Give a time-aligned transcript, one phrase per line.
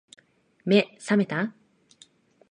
[0.65, 1.53] 目、さめた？